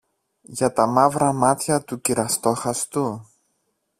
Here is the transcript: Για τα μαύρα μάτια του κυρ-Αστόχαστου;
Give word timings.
Για 0.41 0.73
τα 0.73 0.85
μαύρα 0.87 1.33
μάτια 1.33 1.81
του 1.83 2.01
κυρ-Αστόχαστου; 2.01 3.25